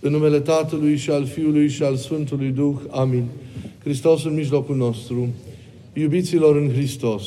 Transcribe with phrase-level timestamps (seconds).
[0.00, 2.76] În numele Tatălui și al Fiului și al Sfântului Duh.
[2.90, 3.24] Amin.
[3.82, 5.28] Hristos în mijlocul nostru.
[5.92, 7.22] Iubiților în Hristos.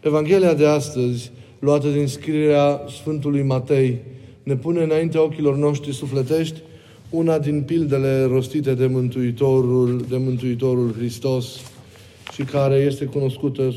[0.00, 3.98] Evanghelia de astăzi, luată din scrierea Sfântului Matei,
[4.42, 6.62] ne pune înainte ochilor noștri sufletești
[7.10, 11.60] una din pildele rostite de Mântuitorul, de Mântuitorul Hristos
[12.32, 13.74] și care este cunoscută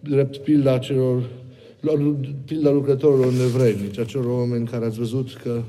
[0.00, 1.22] drept pilda celor
[2.44, 5.62] pilda lucrătorilor nevrednici, acelor oameni care ați văzut că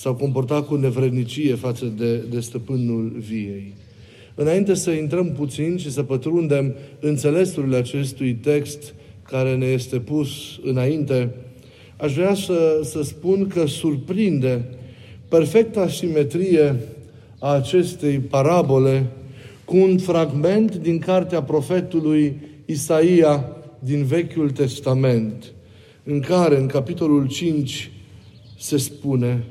[0.00, 3.74] s-au comportat cu nevrednicie față de, de stăpânul viei.
[4.34, 10.28] Înainte să intrăm puțin și să pătrundem înțelesurile acestui text care ne este pus
[10.62, 11.34] înainte,
[11.96, 14.64] aș vrea să, să spun că surprinde
[15.28, 16.80] perfecta simetrie
[17.38, 19.06] a acestei parabole
[19.64, 25.52] cu un fragment din cartea profetului Isaia din Vechiul Testament,
[26.04, 27.90] în care, în capitolul 5,
[28.58, 29.44] se spune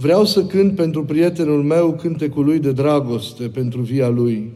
[0.00, 4.52] Vreau să cânt pentru prietenul meu cântecul lui de dragoste pentru via lui.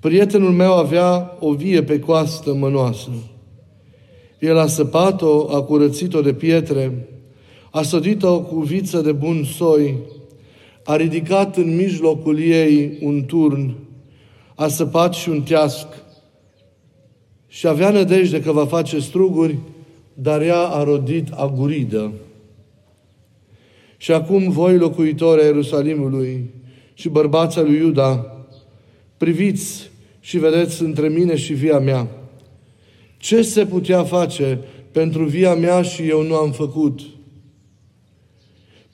[0.00, 3.10] Prietenul meu avea o vie pe coastă mănoasă.
[4.38, 7.08] El a săpat-o, a curățit-o de pietre,
[7.70, 9.94] a sădit-o cu viță de bun soi,
[10.84, 13.74] a ridicat în mijlocul ei un turn,
[14.54, 15.86] a săpat și un teasc
[17.46, 19.58] și avea nădejde că va face struguri,
[20.14, 22.12] dar ea a rodit aguridă.
[24.00, 26.50] Și acum voi, locuitori ai Ierusalimului
[26.94, 28.36] și bărbața lui Iuda,
[29.16, 29.90] priviți
[30.20, 32.08] și vedeți între mine și via mea.
[33.16, 34.58] Ce se putea face
[34.92, 37.00] pentru via mea și eu nu am făcut?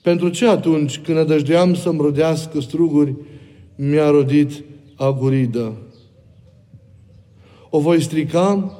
[0.01, 3.15] Pentru ce atunci, când nădăjdeam să-mi rodească struguri,
[3.75, 4.63] mi-a rodit
[4.95, 5.73] aguridă?
[7.69, 8.79] O voi strica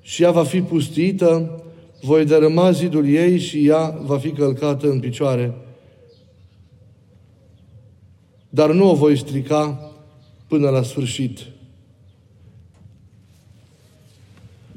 [0.00, 1.62] și ea va fi pustită
[2.04, 5.54] voi dărâma zidul ei și ea va fi călcată în picioare.
[8.48, 9.92] Dar nu o voi strica
[10.46, 11.38] până la sfârșit.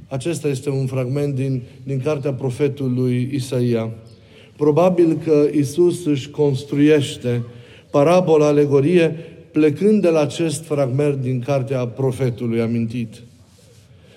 [0.08, 3.92] Acesta este un fragment din, din cartea profetului Isaia.
[4.58, 7.44] Probabil că Isus își construiește
[7.92, 9.16] parabola, alegorie,
[9.52, 13.22] plecând de la acest fragment din cartea profetului amintit.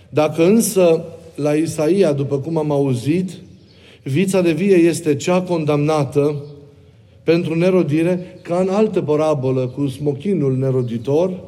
[0.09, 1.05] Dacă însă
[1.35, 3.31] la Isaia, după cum am auzit,
[4.03, 6.45] vița de vie este cea condamnată
[7.23, 11.41] pentru nerodire, ca în altă parabolă cu smochinul neroditor.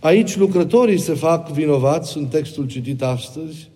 [0.00, 3.68] Aici lucrătorii se fac vinovați, în textul citit astăzi,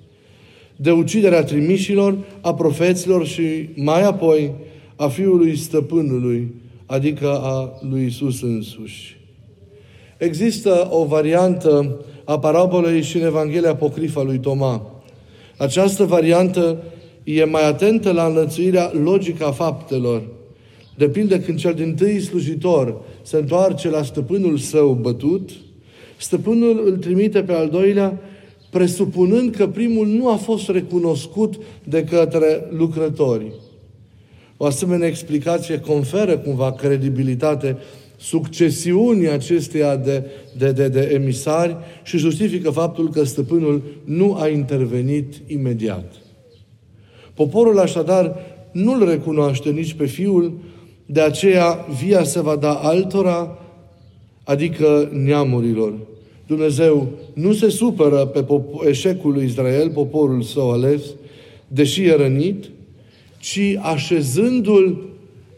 [0.77, 4.53] de uciderea trimișilor, a profeților și mai apoi
[4.97, 6.55] a fiului stăpânului,
[6.87, 9.17] adică a lui Isus însuși.
[10.17, 14.98] Există o variantă a parabolei și în Evanghelia Apocrifa lui Toma.
[15.59, 16.83] Această variantă
[17.25, 20.23] e mai atentă la înlățuirea logică a faptelor.
[20.97, 25.51] De pildă, când cel din tâi slujitor se întoarce la stăpânul său bătut,
[26.17, 28.21] stăpânul îl trimite pe al doilea,
[28.71, 31.55] presupunând că primul nu a fost recunoscut
[31.85, 33.53] de către lucrători.
[34.57, 37.77] O asemenea explicație conferă cumva credibilitate
[38.19, 40.25] succesiunii acesteia de,
[40.57, 46.13] de, de, de emisari și justifică faptul că stăpânul nu a intervenit imediat.
[47.35, 48.37] Poporul așadar
[48.73, 50.53] nu-l recunoaște nici pe fiul,
[51.07, 53.59] de aceea via se va da altora,
[54.45, 55.93] adică neamurilor.
[56.47, 58.47] Dumnezeu nu se supără pe
[58.89, 61.03] eșecul lui Israel, poporul său ales,
[61.69, 62.65] deși e rănit,
[63.39, 65.09] ci așezându-l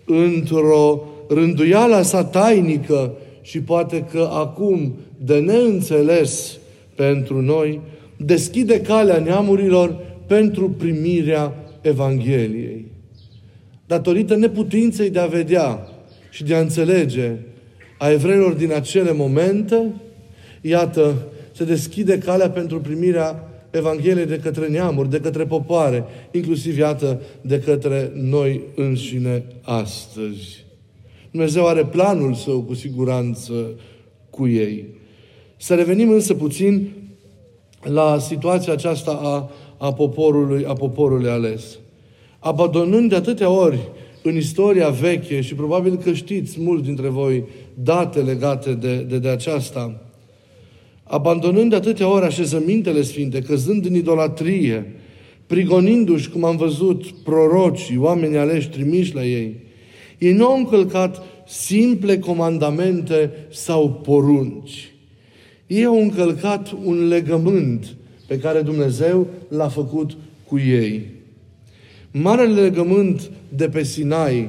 [0.06, 6.58] într-o rânduiala sa tainică și poate că acum de neînțeles
[6.94, 7.80] pentru noi,
[8.16, 9.96] deschide calea neamurilor
[10.26, 12.86] pentru primirea Evangheliei.
[13.86, 15.88] Datorită neputinței de a vedea
[16.30, 17.32] și de a înțelege
[17.98, 19.92] a evreilor din acele momente,
[20.60, 21.14] iată,
[21.52, 27.60] se deschide calea pentru primirea Evangheliei de către neamuri, de către popoare, inclusiv, iată, de
[27.60, 30.68] către noi înșine astăzi.
[31.30, 33.52] Dumnezeu are planul său cu siguranță
[34.30, 34.86] cu ei.
[35.56, 36.90] Să revenim însă puțin
[37.82, 39.50] la situația aceasta a,
[39.86, 41.78] a, poporului, a poporului ales.
[42.38, 43.78] Abandonând de atâtea ori
[44.22, 47.44] în istoria veche și probabil că știți mulți dintre voi
[47.74, 50.00] date legate de, de, de aceasta,
[51.02, 54.94] abandonând de atâtea ori așezămintele sfinte, căzând în idolatrie,
[55.46, 59.56] prigonindu-și, cum am văzut, prorocii, oamenii aleși trimiși la ei,
[60.20, 64.92] ei nu au încălcat simple comandamente sau porunci.
[65.66, 67.96] Ei au încălcat un legământ
[68.26, 70.16] pe care Dumnezeu l-a făcut
[70.48, 71.06] cu ei.
[72.10, 74.48] Marele legământ de pe Sinai,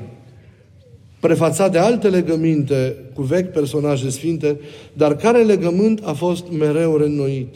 [1.20, 4.60] prefațat de alte legăminte cu vechi personaje sfinte,
[4.94, 7.56] dar care legământ a fost mereu reînnoit.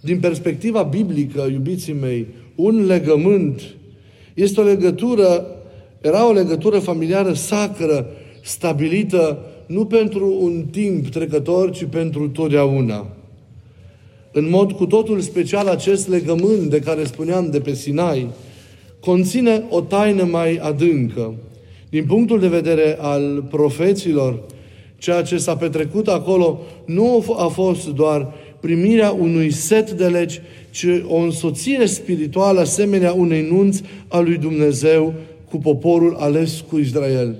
[0.00, 3.62] Din perspectiva biblică, iubiții mei, un legământ
[4.34, 5.46] este o legătură,
[6.00, 8.06] era o legătură familiară sacră,
[8.42, 13.06] stabilită nu pentru un timp trecător, ci pentru totdeauna.
[14.32, 18.28] În mod cu totul special, acest legământ de care spuneam de pe Sinai
[19.00, 21.34] conține o taină mai adâncă.
[21.90, 24.42] Din punctul de vedere al profeților,
[24.98, 30.40] ceea ce s-a petrecut acolo nu a fost doar primirea unui set de legi,
[30.70, 35.14] ci o însoțire spirituală asemenea unei nunți a lui Dumnezeu
[35.50, 37.36] cu poporul ales cu Israel.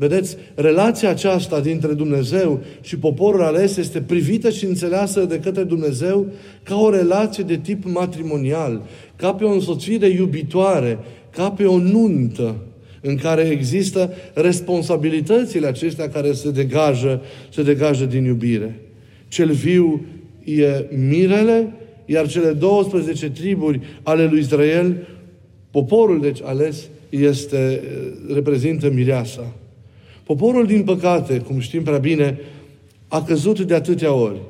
[0.00, 6.26] Vedeți, relația aceasta dintre Dumnezeu și poporul ales este privită și înțeleasă de către Dumnezeu
[6.62, 8.82] ca o relație de tip matrimonial,
[9.16, 10.98] ca pe o însoțire iubitoare,
[11.30, 12.56] ca pe o nuntă
[13.00, 18.80] în care există responsabilitățile acestea care se degajă, se degajă din iubire.
[19.28, 20.04] Cel viu
[20.44, 21.72] e mirele,
[22.06, 25.06] iar cele 12 triburi ale lui Israel,
[25.70, 27.82] poporul deci ales, este,
[28.32, 29.52] reprezintă mireasa.
[30.22, 32.38] Poporul, din păcate, cum știm prea bine,
[33.08, 34.40] a căzut de atâtea ori.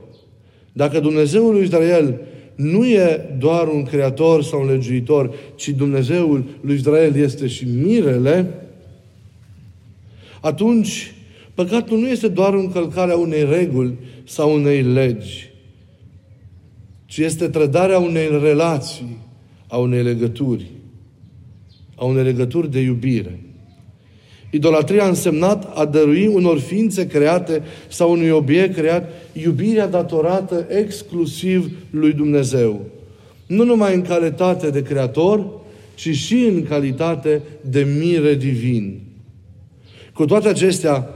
[0.72, 2.20] Dacă Dumnezeul lui Israel
[2.54, 8.54] nu e doar un creator sau un legiuitor, ci Dumnezeul lui Israel este și mirele,
[10.40, 11.14] atunci
[11.54, 15.50] păcatul nu este doar încălcarea unei reguli sau unei legi,
[17.06, 19.16] ci este trădarea unei relații,
[19.68, 20.66] a unei legături,
[22.00, 23.40] a unei legături de iubire.
[24.50, 31.70] Idolatria a însemnat a dărui unor ființe create sau unui obiect creat iubirea datorată exclusiv
[31.90, 32.80] lui Dumnezeu.
[33.46, 35.50] Nu numai în calitate de creator,
[35.94, 39.00] ci și în calitate de mire divin.
[40.12, 41.08] Cu toate acestea,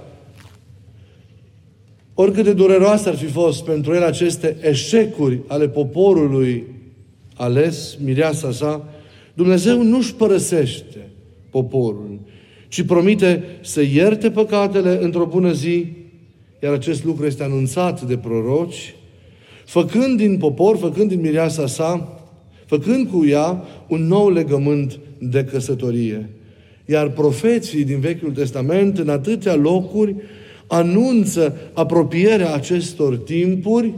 [2.15, 6.65] oricât de dureroase ar fi fost pentru el aceste eșecuri ale poporului
[7.35, 8.94] ales, mireasa sa,
[9.35, 11.11] Dumnezeu nu-și părăsește
[11.51, 12.21] poporul,
[12.69, 15.87] ci promite să ierte păcatele într-o bună zi,
[16.63, 18.95] iar acest lucru este anunțat de proroci,
[19.65, 22.23] făcând din popor, făcând din mireasa sa,
[22.67, 26.29] făcând cu ea un nou legământ de căsătorie.
[26.85, 30.15] Iar profeții din Vechiul Testament, în atâtea locuri,
[30.67, 33.93] anunță apropierea acestor timpuri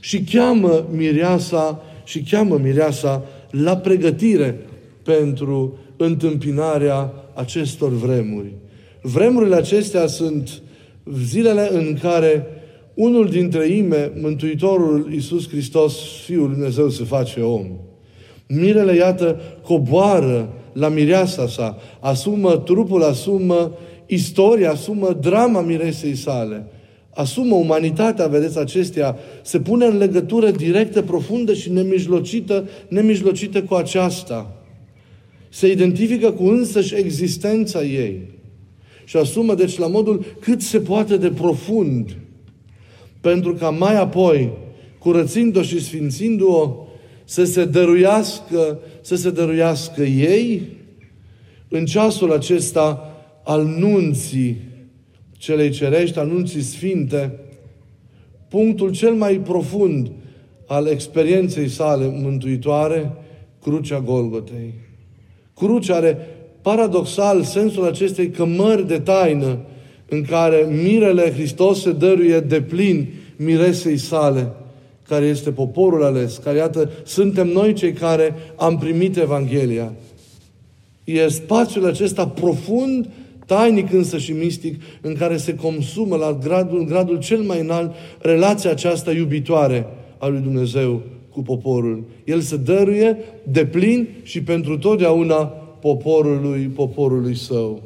[0.00, 4.58] și cheamă mireasa și cheamă mireasa la pregătire
[5.06, 8.52] pentru întâmpinarea acestor vremuri.
[9.02, 10.62] Vremurile acestea sunt
[11.14, 12.46] zilele în care
[12.94, 15.94] unul dintre ime, Mântuitorul Iisus Hristos,
[16.24, 17.66] Fiul Lui Dumnezeu, se face om.
[18.48, 23.72] Mirele, iată, coboară la mireasa sa, asumă trupul, asumă
[24.06, 26.66] istoria, asumă drama miresei sale,
[27.10, 34.55] asumă umanitatea, vedeți, acestea, se pune în legătură directă, profundă și nemijlocită, nemijlocită cu aceasta
[35.56, 38.20] se identifică cu însăși existența ei
[39.04, 42.16] și asumă, deci, la modul cât se poate de profund,
[43.20, 44.52] pentru ca mai apoi,
[44.98, 46.86] curățind-o și sfințindu-o,
[47.24, 50.62] să se dăruiască, să se dăruiască ei
[51.68, 54.56] în ceasul acesta al nunții
[55.38, 57.38] celei cerești, al nunții sfinte,
[58.48, 60.10] punctul cel mai profund
[60.66, 63.12] al experienței sale mântuitoare,
[63.62, 64.85] crucea Golgotei.
[65.56, 66.18] Crucea are
[66.62, 69.58] paradoxal sensul acestei cămări de taină
[70.08, 74.52] în care mirele Hristos se dăruie de plin miresei sale,
[75.08, 79.92] care este poporul ales, care, iată, suntem noi cei care am primit Evanghelia.
[81.04, 83.08] E spațiul acesta profund,
[83.46, 88.70] tainic însă și mistic, în care se consumă la gradul, gradul cel mai înalt relația
[88.70, 89.86] aceasta iubitoare
[90.18, 91.02] a lui Dumnezeu
[91.36, 92.04] cu poporul.
[92.24, 95.44] El se dăruie de plin și pentru totdeauna
[95.80, 97.82] poporului, poporului său.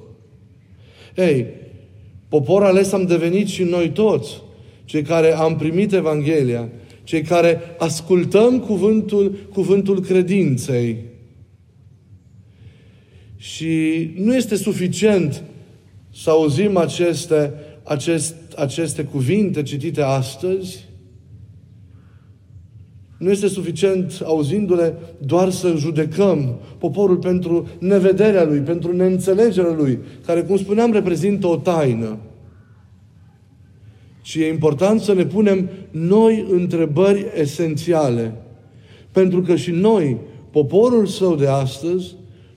[1.17, 1.47] Ei,
[2.29, 4.43] popor ales am devenit și noi toți,
[4.85, 6.69] cei care am primit Evanghelia,
[7.05, 10.97] cei care ascultăm cuvântul, cuvântul credinței.
[13.37, 15.45] Și nu este suficient
[16.15, 17.53] să auzim aceste,
[17.83, 20.89] acest, aceste cuvinte citite astăzi,
[23.21, 30.43] nu este suficient, auzindu-le, doar să judecăm poporul pentru nevederea lui, pentru neînțelegerea lui, care,
[30.43, 32.19] cum spuneam, reprezintă o taină.
[34.23, 38.33] Și e important să ne punem noi întrebări esențiale.
[39.13, 40.17] Pentru că și noi,
[40.51, 42.15] poporul său de astăzi,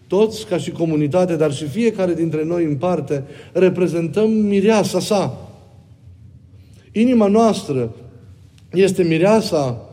[0.08, 5.50] toți ca și comunitate, dar și fiecare dintre noi în parte, reprezentăm mireasa sa.
[6.92, 7.96] Inima noastră
[8.72, 9.88] este mireasa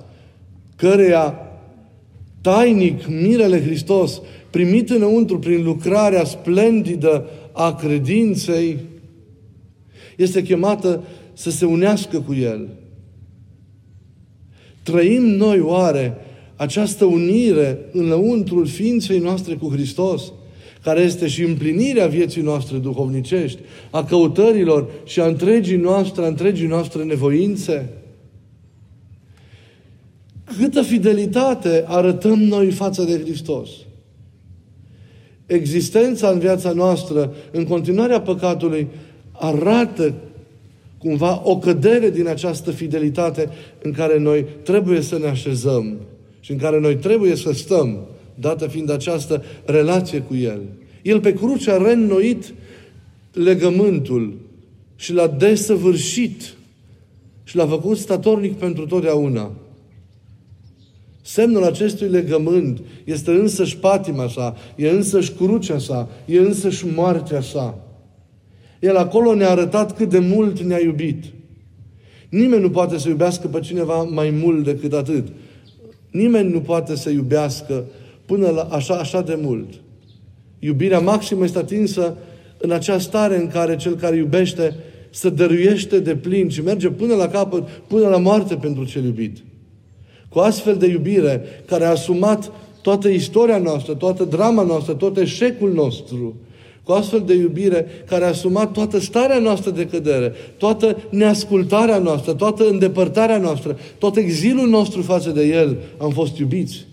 [0.81, 1.35] căreia
[2.41, 4.21] tainic mirele Hristos,
[4.51, 8.79] primit înăuntru prin lucrarea splendidă a credinței,
[10.17, 12.69] este chemată să se unească cu El.
[14.83, 16.15] Trăim noi oare
[16.57, 20.33] această unire înăuntrul ființei noastre cu Hristos,
[20.83, 23.59] care este și împlinirea vieții noastre duhovnicești,
[23.91, 27.89] a căutărilor și a întregii noastre, a întregii noastre nevoințe?
[30.59, 33.71] Câtă fidelitate arătăm noi față de Hristos?
[35.47, 38.89] Existența în viața noastră, în continuarea păcatului,
[39.33, 40.15] arată
[40.99, 43.49] cumva o cădere din această fidelitate
[43.83, 45.97] în care noi trebuie să ne așezăm
[46.41, 47.99] și în care noi trebuie să stăm,
[48.35, 50.61] dată fiind această relație cu El.
[51.03, 52.55] El pe cruce a reînnoit
[53.33, 54.37] legământul
[54.97, 56.55] și l-a desăvârșit
[57.45, 59.53] și l-a făcut statornic pentru totdeauna.
[61.23, 67.79] Semnul acestui legământ este însăși patima sa, e însăși crucea sa, e însăși moartea sa.
[68.81, 71.25] El acolo ne-a arătat cât de mult ne-a iubit.
[72.29, 75.29] Nimeni nu poate să iubească pe cineva mai mult decât atât.
[76.11, 77.85] Nimeni nu poate să iubească
[78.27, 79.69] până la așa, așa de mult.
[80.59, 82.17] Iubirea maximă este atinsă
[82.59, 84.77] în acea stare în care cel care iubește
[85.11, 89.37] să dăruiește de plin și merge până la capăt, până la moarte pentru cel iubit.
[90.31, 95.73] Cu astfel de iubire care a asumat toată istoria noastră, toată drama noastră, tot eșecul
[95.73, 96.35] nostru,
[96.83, 102.33] cu astfel de iubire care a asumat toată starea noastră de cădere, toată neascultarea noastră,
[102.33, 106.87] toată îndepărtarea noastră, tot exilul nostru față de El, am fost iubiți.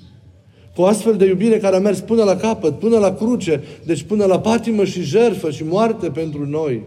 [0.76, 4.26] Cu astfel de iubire care a mers până la capăt, până la cruce, deci până
[4.26, 6.82] la patimă și jertfă și moarte pentru noi.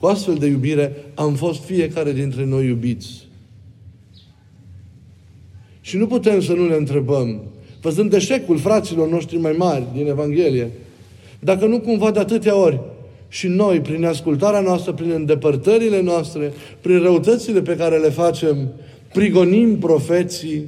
[0.00, 3.26] Cu astfel de iubire am fost fiecare dintre noi iubiți.
[5.86, 7.40] Și nu putem să nu ne întrebăm,
[7.80, 10.70] văzând eșecul fraților noștri mai mari din Evanghelie,
[11.38, 12.80] dacă nu cumva de atâtea ori
[13.28, 18.56] și noi, prin ascultarea noastră, prin îndepărtările noastre, prin răutățile pe care le facem,
[19.12, 20.62] prigonim profeții,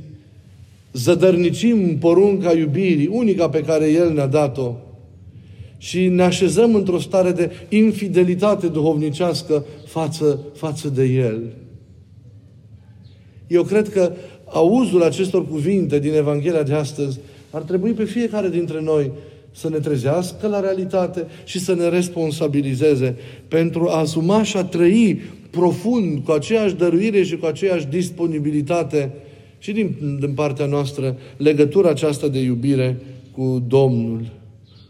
[0.93, 4.75] zădărnicim porunca iubirii, unica pe care El ne-a dat-o,
[5.79, 11.43] și ne așezăm într-o stare de infidelitate duhovnicească față, față de El.
[13.49, 14.13] Eu cred că
[14.45, 17.19] auzul acestor cuvinte din Evanghelia de astăzi
[17.51, 19.11] ar trebui pe fiecare dintre noi
[19.51, 23.17] să ne trezească la realitate și să ne responsabilizeze
[23.49, 29.13] pentru a asuma și a trăi profund, cu aceeași dăruire și cu aceeași disponibilitate
[29.59, 32.97] și din, din partea noastră legătura aceasta de iubire
[33.33, 34.31] cu Domnul,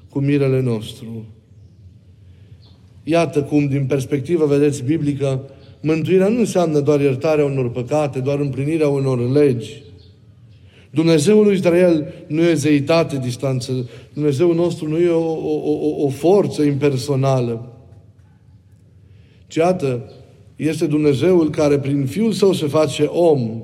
[0.08, 1.24] cu mirele nostru.
[3.04, 5.50] Iată cum, din perspectivă, vedeți, biblică,
[5.80, 9.82] mântuirea nu înseamnă doar iertarea unor păcate, doar împlinirea unor legi,
[10.90, 13.88] Dumnezeul lui Israel nu e zeitate distanță.
[14.12, 17.72] Dumnezeul nostru nu e o, o, o, o forță impersonală.
[19.46, 20.12] Ci iată,
[20.56, 23.62] este Dumnezeul care prin Fiul Său se face om.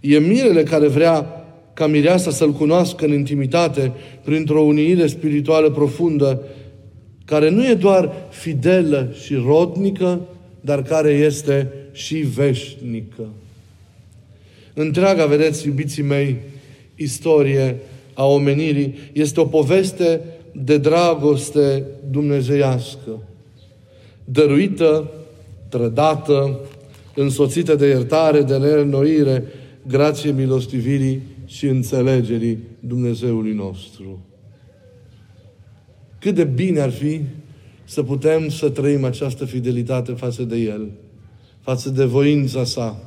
[0.00, 1.26] E mirele care vrea
[1.74, 3.92] ca mireasa să-L cunoască în intimitate
[4.24, 6.42] printr-o unire spirituală profundă,
[7.24, 10.20] care nu e doar fidelă și rodnică,
[10.64, 13.28] dar care este și veșnică.
[14.74, 16.36] Întreaga, vedeți, iubiții mei,
[16.96, 17.76] istorie
[18.14, 20.20] a omenirii este o poveste
[20.52, 23.22] de dragoste dumnezeiască,
[24.24, 25.10] dăruită,
[25.68, 26.60] trădată,
[27.14, 29.44] însoțită de iertare, de neînnoire,
[29.86, 34.18] grație milostivirii și înțelegerii Dumnezeului nostru.
[36.18, 37.20] Cât de bine ar fi
[37.92, 40.90] să putem să trăim această fidelitate față de El,
[41.60, 43.02] față de voința sa,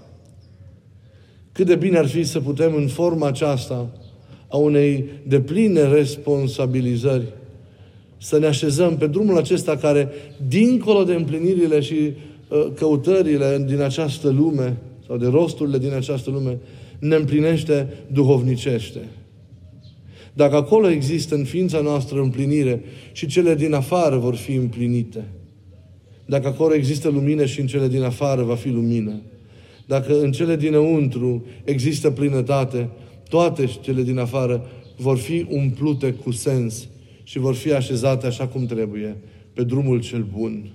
[1.51, 3.89] cât de bine ar fi să putem în forma aceasta
[4.47, 7.23] a unei depline responsabilizări
[8.17, 10.09] să ne așezăm pe drumul acesta care,
[10.47, 14.77] dincolo de împlinirile și uh, căutările din această lume,
[15.07, 16.57] sau de rosturile din această lume,
[16.99, 18.99] ne împlinește duhovnicește.
[20.35, 25.23] Dacă acolo există în ființa noastră împlinire și cele din afară vor fi împlinite.
[26.25, 29.21] Dacă acolo există lumină și în cele din afară va fi lumină.
[29.85, 32.89] Dacă în cele dinăuntru există plinătate,
[33.29, 34.65] toate cele din afară
[34.97, 36.87] vor fi umplute cu sens
[37.23, 39.17] și vor fi așezate așa cum trebuie,
[39.53, 40.71] pe drumul cel bun.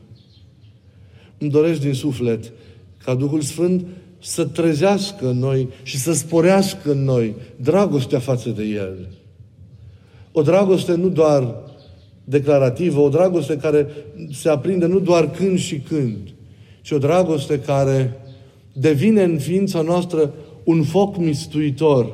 [1.39, 2.53] Îmi doresc din suflet
[3.05, 3.87] ca Duhul Sfânt
[4.19, 9.09] să trezească în noi și să sporească în noi dragostea față de El.
[10.33, 11.55] O dragoste nu doar
[12.25, 13.87] declarativă, o dragoste care
[14.33, 16.17] se aprinde nu doar când și când,
[16.83, 18.21] ci o dragoste care
[18.73, 20.33] devine în ființa noastră
[20.65, 22.13] un foc mistuitor,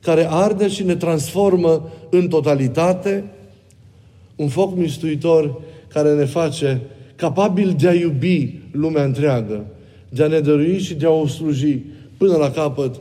[0.00, 3.24] care arde și ne transformă în totalitate,
[4.36, 6.80] un foc mistuitor care ne face
[7.16, 9.66] capabil de a iubi lumea întreagă,
[10.08, 11.78] de a ne dărui și de a o sluji
[12.16, 12.94] până la capăt,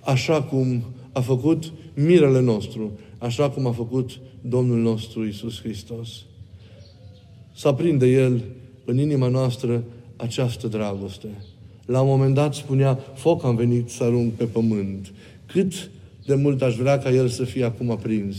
[0.00, 0.82] așa cum
[1.12, 4.10] a făcut mirele nostru, așa cum a făcut
[4.40, 6.08] Domnul nostru Isus Hristos.
[7.54, 8.42] Să aprinde El
[8.84, 9.82] în inima noastră
[10.16, 11.28] această dragoste.
[11.86, 15.12] La un moment dat spunea, foc am venit să arunc pe pământ.
[15.46, 15.90] Cât
[16.26, 18.36] de mult aș vrea ca El să fie acum aprins.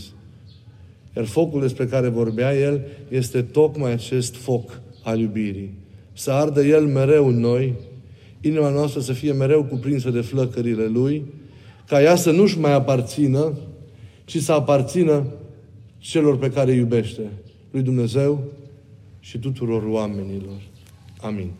[1.16, 5.72] Iar focul despre care vorbea El este tocmai acest foc al iubirii.
[6.12, 7.74] Să ardă El mereu în noi,
[8.40, 11.24] inima noastră să fie mereu cuprinsă de flăcările Lui,
[11.86, 13.58] ca ea să nu-și mai aparțină,
[14.30, 15.26] ci să aparțină
[15.98, 17.22] celor pe care îi iubește,
[17.70, 18.42] lui Dumnezeu
[19.20, 20.60] și tuturor oamenilor.
[21.20, 21.50] Amin.